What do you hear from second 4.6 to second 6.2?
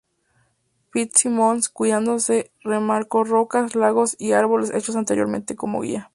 hechos anteriormente como guía.